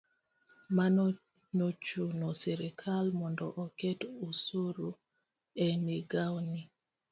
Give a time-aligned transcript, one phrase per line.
[0.77, 1.05] Mano
[1.57, 4.87] nochuno sirikal mondo oket osuru
[5.65, 6.61] e migao ni.